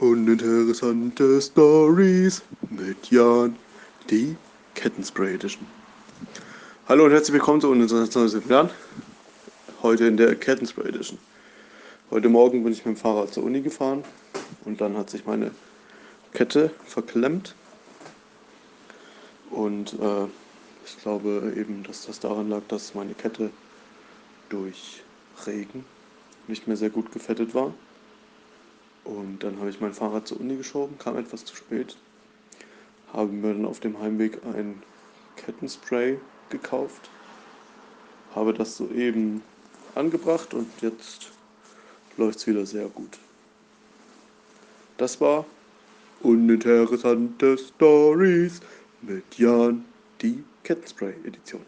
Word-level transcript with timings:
Uninteressante 0.00 1.42
Stories 1.42 2.40
mit 2.70 3.10
Jan, 3.10 3.54
die 4.08 4.34
Kettenspray 4.74 5.34
Edition. 5.34 5.66
Hallo 6.88 7.04
und 7.04 7.10
herzlich 7.10 7.34
willkommen 7.34 7.60
zu 7.60 7.68
Uninteressante 7.68 8.10
Stories 8.10 8.32
mit 8.32 8.46
Jan. 8.46 8.70
Heute 9.82 10.06
in 10.06 10.16
der 10.16 10.36
Kettenspray 10.36 10.88
Edition. 10.88 11.18
Heute 12.10 12.30
Morgen 12.30 12.64
bin 12.64 12.72
ich 12.72 12.78
mit 12.86 12.96
dem 12.96 12.98
Fahrrad 12.98 13.34
zur 13.34 13.44
Uni 13.44 13.60
gefahren 13.60 14.02
und 14.64 14.80
dann 14.80 14.96
hat 14.96 15.10
sich 15.10 15.26
meine 15.26 15.50
Kette 16.32 16.70
verklemmt. 16.86 17.54
Und 19.50 19.92
äh, 20.00 20.24
ich 20.86 20.96
glaube 21.02 21.52
eben, 21.58 21.82
dass 21.82 22.06
das 22.06 22.20
daran 22.20 22.48
lag, 22.48 22.62
dass 22.68 22.94
meine 22.94 23.12
Kette 23.12 23.50
durch 24.48 25.02
Regen 25.46 25.84
nicht 26.48 26.66
mehr 26.66 26.78
sehr 26.78 26.88
gut 26.88 27.12
gefettet 27.12 27.54
war. 27.54 27.74
Und 29.04 29.42
dann 29.42 29.58
habe 29.58 29.70
ich 29.70 29.80
mein 29.80 29.92
Fahrrad 29.92 30.28
zur 30.28 30.40
Uni 30.40 30.56
geschoben, 30.56 30.98
kam 30.98 31.16
etwas 31.16 31.44
zu 31.44 31.56
spät. 31.56 31.96
Habe 33.12 33.32
mir 33.32 33.54
dann 33.54 33.64
auf 33.64 33.80
dem 33.80 34.00
Heimweg 34.00 34.38
ein 34.54 34.82
Kettenspray 35.36 36.18
gekauft. 36.50 37.08
Habe 38.34 38.54
das 38.54 38.76
soeben 38.76 39.42
angebracht 39.94 40.54
und 40.54 40.68
jetzt 40.80 41.32
läuft 42.16 42.38
es 42.38 42.46
wieder 42.46 42.66
sehr 42.66 42.88
gut. 42.88 43.18
Das 44.98 45.20
war 45.20 45.46
Uninteressante 46.22 47.56
Stories 47.56 48.60
mit 49.00 49.38
Jan, 49.38 49.84
die 50.20 50.44
Kettenspray-Edition. 50.64 51.62